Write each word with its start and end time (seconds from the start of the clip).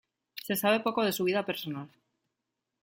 Se 0.45 0.55
sabe 0.61 0.79
poco 0.79 1.05
de 1.05 1.11
su 1.13 1.25
vida 1.25 1.45
personal. 1.45 1.87